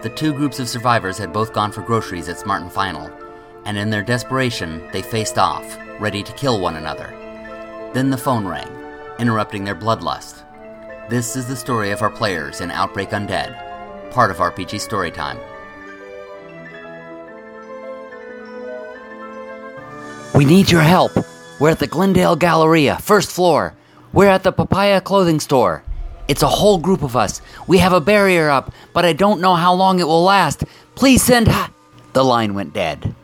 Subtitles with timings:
[0.00, 3.10] The two groups of survivors had both gone for groceries at Smart and Final,
[3.64, 7.12] and in their desperation, they faced off, ready to kill one another.
[7.94, 8.68] Then the phone rang,
[9.18, 10.44] interrupting their bloodlust.
[11.08, 15.40] This is the story of our players in Outbreak Undead, part of RPG Storytime.
[20.32, 21.10] We need your help.
[21.58, 23.74] We're at the Glendale Galleria, first floor.
[24.12, 25.82] We're at the Papaya clothing store.
[26.28, 27.40] It's a whole group of us.
[27.66, 30.62] We have a barrier up, but I don't know how long it will last.
[30.94, 31.48] Please send.
[31.48, 31.72] Ha-.
[32.12, 33.14] The line went dead.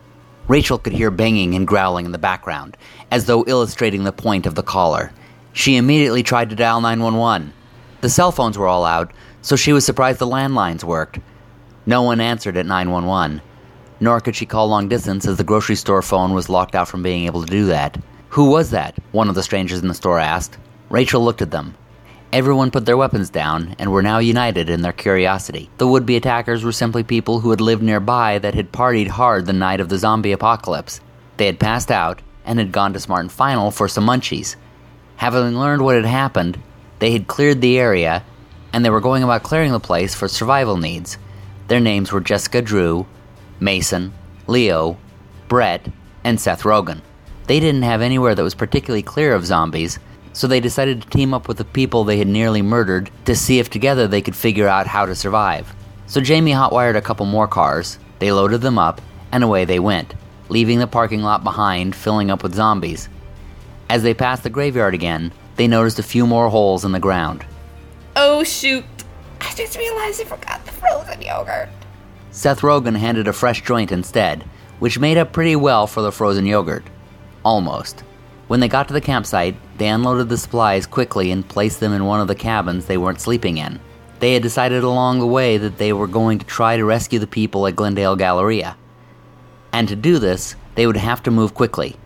[0.49, 2.79] Rachel could hear banging and growling in the background,
[3.11, 5.13] as though illustrating the point of the caller.
[5.53, 7.53] She immediately tried to dial 911.
[8.01, 11.19] The cell phones were all out, so she was surprised the landlines worked.
[11.87, 13.43] No one answered at 911,
[14.01, 17.03] nor could she call long distance as the grocery store phone was locked out from
[17.03, 17.99] being able to do that.
[18.31, 18.97] Who was that?
[19.13, 20.57] One of the strangers in the store asked.
[20.89, 21.75] Rachel looked at them.
[22.35, 25.71] Everyone put their weapons down and were now united in their curiosity.
[25.79, 29.47] The would be attackers were simply people who had lived nearby that had partied hard
[29.47, 31.01] the night of the zombie apocalypse.
[31.37, 34.57] They had passed out and had gone to Smart and Final for some munchies.
[35.15, 36.59] Having learned what had happened,
[36.99, 38.25] they had cleared the area
[38.73, 41.19] and they were going about clearing the place for survival needs.
[41.69, 43.07] Their names were Jessica Drew,
[43.61, 44.13] Mason,
[44.49, 44.97] Leo,
[45.47, 45.87] Brett,
[46.25, 47.01] and Seth Rogen.
[47.47, 50.01] They didn't have anywhere that was particularly clear of zombies,
[50.35, 53.59] so they decided to team up with the people they had nearly murdered to see
[53.59, 55.75] if together they could figure out how to survive.
[56.07, 59.01] So Jamie hotwired a couple more cars, they loaded them up,
[59.33, 60.15] and away they went,
[60.49, 63.09] leaving the parking lot behind filling up with zombies.
[63.89, 67.47] As they passed the graveyard again, they noticed a few more holes in the ground.
[68.17, 68.85] Oh shoot!
[69.41, 71.69] I just realized I forgot the frozen yogurt.
[72.33, 74.43] Seth Rogen handed a fresh joint instead,
[74.81, 76.85] which made up pretty well for the frozen yogurt.
[77.45, 78.03] Almost.
[78.47, 82.05] When they got to the campsite, they unloaded the supplies quickly and placed them in
[82.05, 83.81] one of the cabins they weren't sleeping in.
[84.21, 87.27] They had decided along the way that they were going to try to rescue the
[87.27, 88.77] people at Glendale Galleria.
[89.73, 91.97] And to do this, they would have to move quickly.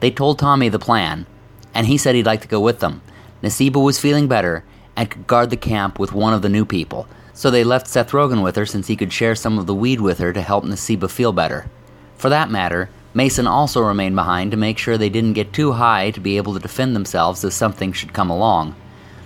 [0.00, 1.26] They told Tommy the plan,
[1.74, 3.02] and he said he'd like to go with them.
[3.42, 4.64] Nasiba was feeling better
[4.96, 8.12] and could guard the camp with one of the new people, so they left Seth
[8.12, 10.64] Rogen with her since he could share some of the weed with her to help
[10.64, 11.68] Nasiba feel better.
[12.16, 16.10] For that matter, Mason also remained behind to make sure they didn't get too high
[16.10, 18.76] to be able to defend themselves if something should come along.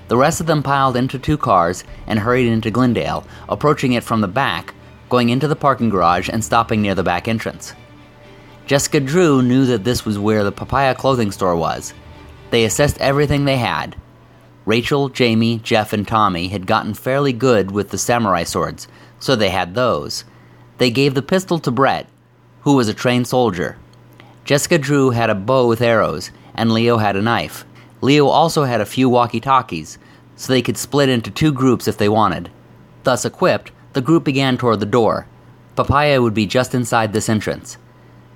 [0.06, 4.20] The rest of them piled into two cars and hurried into Glendale, approaching it from
[4.20, 4.74] the back,
[5.08, 7.74] going into the parking garage and stopping near the back entrance.
[8.64, 11.92] Jessica Drew knew that this was where the Papaya clothing store was.
[12.50, 13.96] They assessed everything they had.
[14.66, 18.86] Rachel, Jamie, Jeff, and Tommy had gotten fairly good with the samurai swords,
[19.18, 20.22] so they had those.
[20.78, 22.08] They gave the pistol to Brett,
[22.62, 23.76] who was a trained soldier.
[24.44, 27.65] Jessica Drew had a bow with arrows, and Leo had a knife.
[28.00, 29.98] Leo also had a few walkie talkies,
[30.37, 32.50] so they could split into two groups if they wanted.
[33.04, 35.26] Thus equipped, the group began toward the door.
[35.76, 37.76] Papaya would be just inside this entrance.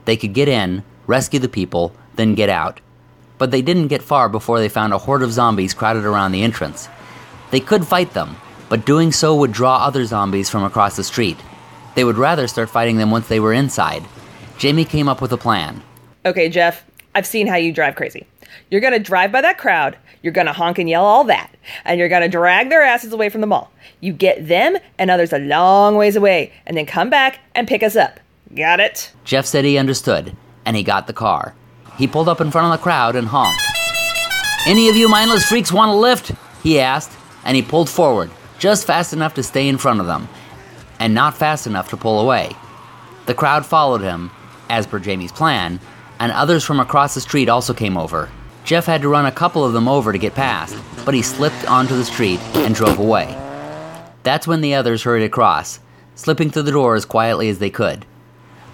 [0.05, 2.81] They could get in, rescue the people, then get out.
[3.39, 6.43] But they didn't get far before they found a horde of zombies crowded around the
[6.43, 6.89] entrance.
[7.51, 8.37] They could fight them,
[8.69, 11.39] but doing so would draw other zombies from across the street.
[11.95, 14.05] They would rather start fighting them once they were inside.
[14.59, 15.83] Jamie came up with a plan.
[16.25, 16.85] Okay, Jeff,
[17.15, 18.27] I've seen how you drive crazy.
[18.71, 21.51] You're gonna drive by that crowd, you're gonna honk and yell all that,
[21.85, 23.71] and you're gonna drag their asses away from the mall.
[24.01, 27.83] You get them and others a long ways away, and then come back and pick
[27.83, 28.21] us up.
[28.55, 29.13] Got it?
[29.25, 31.55] Jeff said he understood, and he got the car.
[31.99, 33.61] He pulled up in front of the crowd and honked.
[34.67, 36.33] Any of you mindless freaks want a lift?
[36.63, 37.13] He asked,
[37.45, 40.29] and he pulled forward, just fast enough to stay in front of them,
[40.99, 42.57] and not fast enough to pull away.
[43.27, 44.31] The crowd followed him,
[44.69, 45.81] as per Jamie's plan,
[46.19, 48.31] and others from across the street also came over.
[48.65, 51.69] Jeff had to run a couple of them over to get past, but he slipped
[51.71, 53.27] onto the street and drove away.
[54.23, 55.81] That's when the others hurried across,
[56.15, 58.07] slipping through the door as quietly as they could.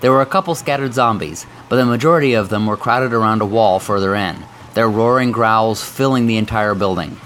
[0.00, 3.46] There were a couple scattered zombies, but the majority of them were crowded around a
[3.46, 4.36] wall further in,
[4.74, 7.18] their roaring growls filling the entire building.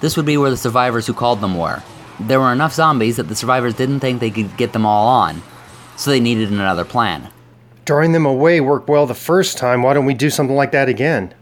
[0.00, 1.82] This would be where the survivors who called them were.
[2.18, 5.42] There were enough zombies that the survivors didn't think they could get them all on,
[5.96, 7.28] so they needed another plan.
[7.86, 9.84] Drawing them away worked well the first time.
[9.84, 11.32] Why don't we do something like that again?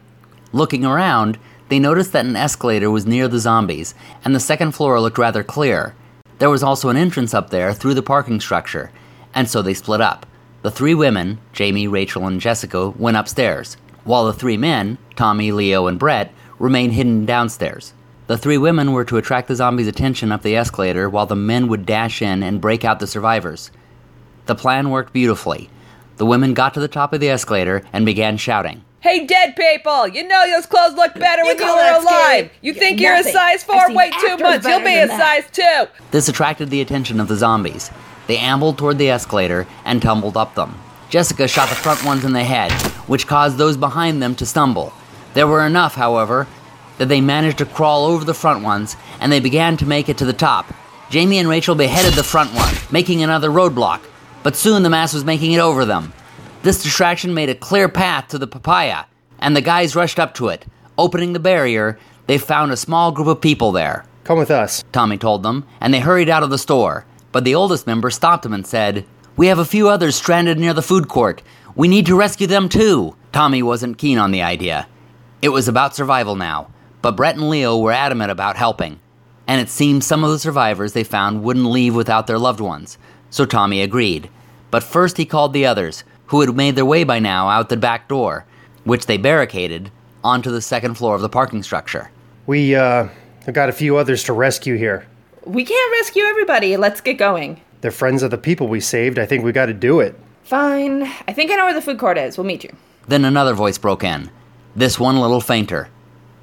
[0.53, 1.39] Looking around,
[1.71, 3.95] they noticed that an escalator was near the zombies,
[4.27, 5.95] and the second floor looked rather clear.
[6.41, 8.93] There was also an entrance up there through the parking structure,
[9.35, 10.27] and so they split up.
[10.61, 15.87] The three women, Jamie, Rachel, and Jessica, went upstairs, while the three men, Tommy, Leo,
[15.87, 17.95] and Brett, remained hidden downstairs.
[18.27, 21.69] The three women were to attract the zombies' attention up the escalator while the men
[21.69, 23.71] would dash in and break out the survivors.
[24.45, 25.71] The plan worked beautifully.
[26.17, 28.85] The women got to the top of the escalator and began shouting.
[29.01, 30.09] Hey, dead people!
[30.09, 32.39] You know those clothes look better when you call were that scary?
[32.41, 32.51] alive.
[32.63, 33.87] You Yeah, think you're a size four?
[33.89, 34.67] seen Wait two actors months.
[34.67, 35.21] You'll be a that.
[35.45, 36.03] size two.
[36.11, 37.91] This attracted the attention of the zombies.
[38.29, 40.75] They ambled toward the escalator and tumbled up them.
[41.11, 42.73] Jessica shot the front ones in the head,
[43.07, 44.93] which caused those behind them to stumble.
[45.35, 46.47] There were enough, however,
[46.97, 50.17] that they managed to crawl over the front ones and they began to make it
[50.19, 50.73] to the top.
[51.11, 54.01] Jamie and Rachel beheaded the front one, making another roadblock,
[54.45, 56.13] but soon the mass was making it over them.
[56.63, 59.07] This distraction made a clear path to the papaya,
[59.41, 60.67] and the guys rushed up to it.
[60.97, 64.05] Opening the barrier, they found a small group of people there.
[64.23, 64.85] Come with us.
[64.93, 67.05] Tommy told them, and they hurried out of the store.
[67.33, 69.05] But the oldest member stopped them and said,
[69.37, 71.43] We have a few others stranded near the food court.
[71.75, 73.17] We need to rescue them too.
[73.33, 74.87] Tommy wasn't keen on the idea.
[75.43, 76.71] It was about survival now,
[77.03, 79.01] but Brett and Leo were adamant about helping.
[79.47, 82.97] And it seemed some of the survivors they found wouldn't leave without their loved ones,
[83.35, 84.31] so Tommy agreed.
[84.71, 87.77] But first he called the others, who had made their way by now out the
[87.77, 88.47] back door,
[88.85, 89.91] which they barricaded,
[90.23, 92.13] onto the second floor of the parking structure.
[92.47, 93.09] We, uh,
[93.45, 95.09] have got a few others to rescue here.
[95.45, 96.77] We can't rescue everybody.
[96.77, 97.61] Let's get going.
[97.81, 99.19] They're friends of the people we saved.
[99.19, 100.15] I think we gotta do it.
[100.45, 101.03] Fine.
[101.27, 102.39] I think I know where the food court is.
[102.39, 102.71] We'll meet you.
[103.09, 104.31] Then another voice broke in,
[104.77, 105.89] this one a little fainter.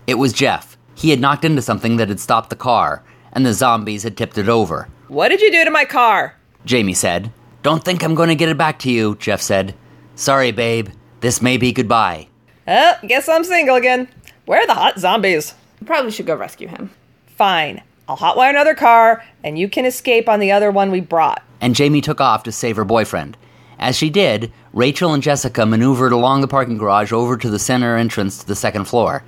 [0.08, 0.78] It was Jeff.
[0.94, 3.02] He had knocked into something that had stopped the car,
[3.32, 4.90] and the zombies had tipped it over.
[5.08, 6.36] What did you do to my car?
[6.66, 7.32] Jamie said.
[7.64, 9.76] Don't think I'm going to get it back to you, Jeff said.
[10.16, 10.90] Sorry, babe.
[11.20, 12.28] This may be goodbye.
[12.68, 14.08] Oh, guess I'm single again.
[14.46, 15.54] Where are the hot zombies?
[15.80, 16.92] We probably should go rescue him.
[17.28, 17.84] Fine.
[18.08, 21.44] I'll hotwire another car, and you can escape on the other one we brought.
[21.62, 23.38] And Jamie took off to save her boyfriend.
[23.80, 27.96] As she did, Rachel and Jessica maneuvered along the parking garage over to the center
[27.98, 29.24] entrance to the second floor.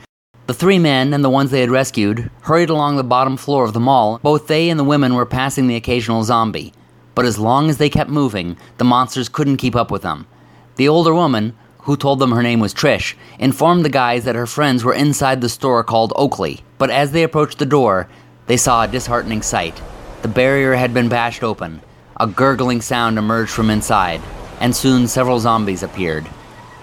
[0.45, 3.73] The three men and the ones they had rescued hurried along the bottom floor of
[3.73, 4.19] the mall.
[4.21, 6.73] Both they and the women were passing the occasional zombie.
[7.15, 10.25] But as long as they kept moving, the monsters couldn't keep up with them.
[10.75, 14.47] The older woman, who told them her name was Trish, informed the guys that her
[14.47, 16.63] friends were inside the store called Oakley.
[16.77, 18.09] But as they approached the door,
[18.47, 19.81] they saw a disheartening sight.
[20.21, 21.81] The barrier had been bashed open.
[22.19, 24.21] A gurgling sound emerged from inside,
[24.59, 26.27] and soon several zombies appeared.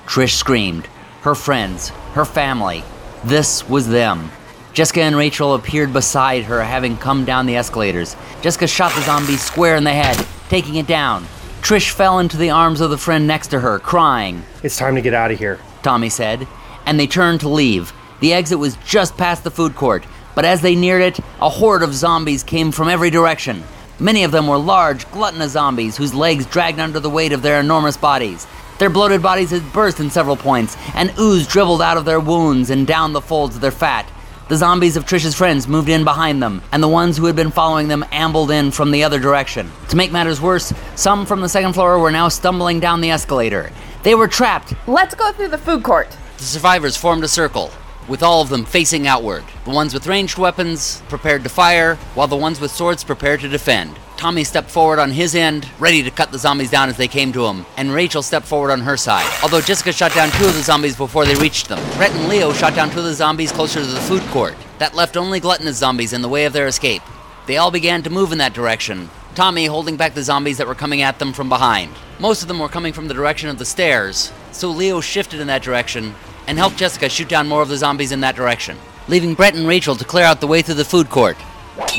[0.06, 0.87] Trish screamed.
[1.23, 2.85] Her friends, her family.
[3.25, 4.31] This was them.
[4.72, 8.14] Jessica and Rachel appeared beside her, having come down the escalators.
[8.40, 11.26] Jessica shot the zombie square in the head, taking it down.
[11.61, 14.44] Trish fell into the arms of the friend next to her, crying.
[14.62, 15.58] It's time to get out of here.
[15.82, 16.46] Tommy said,
[16.87, 17.93] and they turned to leave.
[18.20, 21.82] The exit was just past the food court, but as they neared it, a horde
[21.82, 23.64] of zombies came from every direction.
[23.99, 27.61] Many of them were large, gluttonous zombies whose legs dragged under the weight of their
[27.61, 28.46] enormous bodies.
[28.78, 32.70] Their bloated bodies had burst in several points, and ooze dribbled out of their wounds
[32.70, 34.11] and down the folds of their fat.
[34.50, 37.52] The zombies of Trish's friends moved in behind them, and the ones who had been
[37.52, 39.70] following them ambled in from the other direction.
[39.91, 43.70] To make matters worse, some from the second floor were now stumbling down the escalator.
[44.02, 44.75] They were trapped.
[44.88, 46.11] Let's go through the food court.
[46.38, 47.70] The survivors formed a circle,
[48.08, 49.44] with all of them facing outward.
[49.67, 53.49] The ones with ranged weapons prepared to fire, while the ones with swords prepared to
[53.49, 53.94] defend.
[54.20, 57.32] Tommy stepped forward on his end, ready to cut the zombies down as they came
[57.32, 59.26] to him, and Rachel stepped forward on her side.
[59.43, 61.78] Although Jessica shot down two of the zombies before they reached them.
[61.96, 64.55] Brett and Leo shot down two of the zombies closer to the food court.
[64.78, 67.00] That left only gluttonous zombies in the way of their escape.
[67.46, 70.75] They all began to move in that direction, Tommy holding back the zombies that were
[70.75, 71.94] coming at them from behind.
[72.19, 75.46] Most of them were coming from the direction of the stairs, so Leo shifted in
[75.46, 76.14] that direction
[76.46, 78.76] and helped Jessica shoot down more of the zombies in that direction,
[79.08, 81.38] leaving Brett and Rachel to clear out the way through the food court.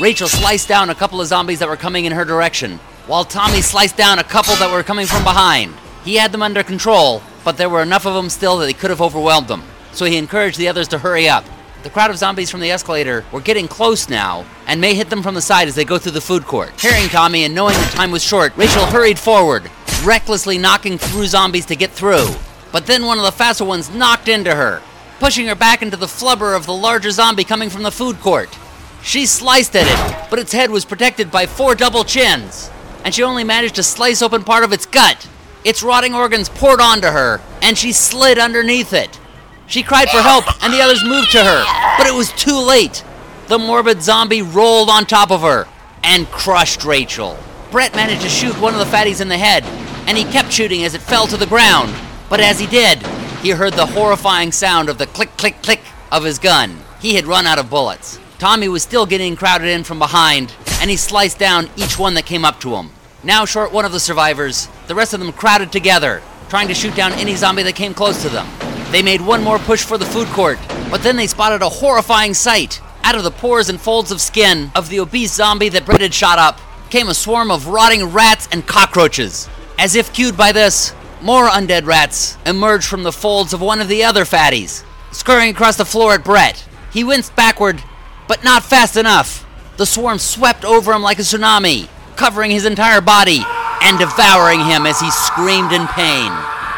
[0.00, 3.60] Rachel sliced down a couple of zombies that were coming in her direction, while Tommy
[3.60, 5.74] sliced down a couple that were coming from behind.
[6.04, 8.90] He had them under control, but there were enough of them still that he could
[8.90, 11.44] have overwhelmed them, so he encouraged the others to hurry up.
[11.82, 15.22] The crowd of zombies from the escalator were getting close now, and may hit them
[15.22, 16.80] from the side as they go through the food court.
[16.80, 19.70] Hearing Tommy and knowing the time was short, Rachel hurried forward,
[20.04, 22.28] recklessly knocking through zombies to get through.
[22.70, 24.80] But then one of the faster ones knocked into her,
[25.18, 28.56] pushing her back into the flubber of the larger zombie coming from the food court.
[29.02, 32.70] She sliced at it, but its head was protected by four double chins,
[33.04, 35.28] and she only managed to slice open part of its gut.
[35.64, 39.18] Its rotting organs poured onto her, and she slid underneath it.
[39.66, 41.64] She cried for help, and the others moved to her,
[41.98, 43.04] but it was too late.
[43.48, 45.66] The morbid zombie rolled on top of her
[46.02, 47.38] and crushed Rachel.
[47.70, 49.64] Brett managed to shoot one of the fatties in the head,
[50.06, 51.94] and he kept shooting as it fell to the ground.
[52.28, 53.04] But as he did,
[53.40, 55.80] he heard the horrifying sound of the click, click, click
[56.10, 56.78] of his gun.
[57.00, 58.18] He had run out of bullets.
[58.42, 62.26] Tommy was still getting crowded in from behind, and he sliced down each one that
[62.26, 62.90] came up to him.
[63.22, 66.96] Now short one of the survivors, the rest of them crowded together, trying to shoot
[66.96, 68.48] down any zombie that came close to them.
[68.90, 70.58] They made one more push for the food court,
[70.90, 72.80] but then they spotted a horrifying sight.
[73.04, 76.12] Out of the pores and folds of skin of the obese zombie that Brett had
[76.12, 76.58] shot up
[76.90, 79.48] came a swarm of rotting rats and cockroaches.
[79.78, 83.86] As if cued by this, more undead rats emerged from the folds of one of
[83.86, 84.82] the other fatties,
[85.12, 86.66] scurrying across the floor at Brett.
[86.92, 87.80] He winced backward,
[88.28, 89.46] but not fast enough.
[89.76, 93.40] The swarm swept over him like a tsunami, covering his entire body,
[93.82, 96.30] and devouring him as he screamed in pain.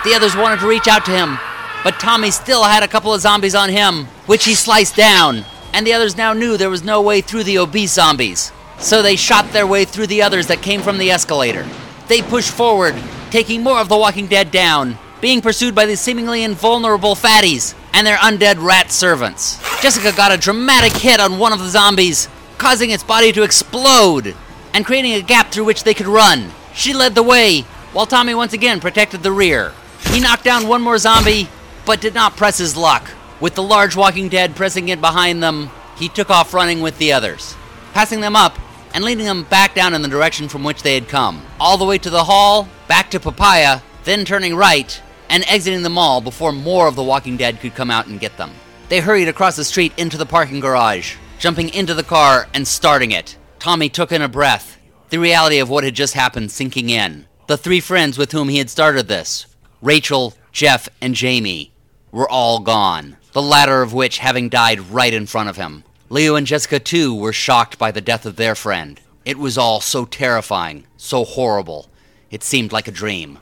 [0.05, 1.39] The others wanted to reach out to him,
[1.83, 5.87] but Tommy still had a couple of zombies on him, which he sliced down, and
[5.87, 8.53] the others now knew there was no way through the obese zombies.
[8.79, 11.67] So they shot their way through the others that came from the escalator.
[12.09, 12.95] They pushed forward,
[13.31, 18.07] taking more of the Walking Dead down, being pursued by the seemingly invulnerable fatties and
[18.07, 19.59] their undead rat servants.
[19.85, 22.27] Jessica got a dramatic hit on one of the zombies,
[22.57, 24.35] causing its body to explode
[24.73, 26.51] and creating a gap through which they could run.
[26.73, 29.75] She led the way, while Tommy once again protected the rear.
[30.07, 31.51] He knocked down one more zombie,
[31.85, 33.11] but did not press his luck.
[33.41, 37.13] With the large Walking Dead pressing in behind them, he took off running with the
[37.13, 37.55] others,
[37.93, 38.59] passing them up
[38.95, 41.85] and leading them back down in the direction from which they had come, all the
[41.85, 46.53] way to the hall, back to Papaya, then turning right and exiting the mall before
[46.53, 48.51] more of the Walking Dead could come out and get them.
[48.95, 53.11] They hurried across the street into the parking garage, jumping into the car and starting
[53.11, 53.37] it.
[53.59, 57.27] Tommy took in a breath, the reality of what had just happened sinking in.
[57.49, 59.47] The three friends with whom he had started this
[59.83, 61.73] Rachel, Jeff, and Jamie
[62.13, 65.83] were all gone, the latter of which having died right in front of him.
[66.09, 69.01] Leo and Jessica, too, were shocked by the death of their friend.
[69.25, 71.89] It was all so terrifying, so horrible.
[72.31, 73.41] It seemed like a dream.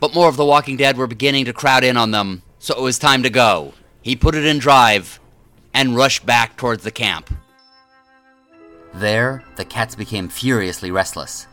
[0.00, 2.80] But more of the Walking Dead were beginning to crowd in on them, so it
[2.80, 3.74] was time to go.
[4.06, 5.18] He put it in drive
[5.74, 7.28] and rushed back towards the camp.
[8.94, 11.48] There, the cats became furiously restless.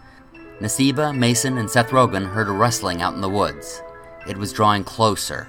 [0.59, 3.81] Nasiba, Mason, and Seth Rogen heard a rustling out in the woods.
[4.27, 5.47] It was drawing closer.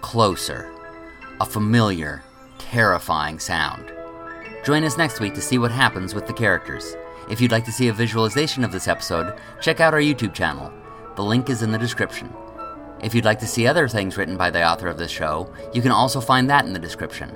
[0.00, 0.68] Closer.
[1.40, 2.24] A familiar,
[2.58, 3.84] terrifying sound.
[4.64, 6.96] Join us next week to see what happens with the characters.
[7.30, 10.72] If you'd like to see a visualization of this episode, check out our YouTube channel.
[11.14, 12.28] The link is in the description.
[13.02, 15.82] If you'd like to see other things written by the author of this show, you
[15.82, 17.30] can also find that in the description.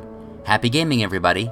[0.45, 1.51] Happy gaming, everybody!